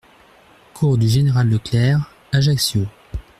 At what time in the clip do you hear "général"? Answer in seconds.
1.07-1.47